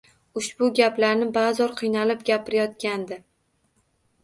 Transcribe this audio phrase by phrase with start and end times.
[0.39, 3.21] Ushbu gaplarni bazo'r qiynalib gapirayotgandi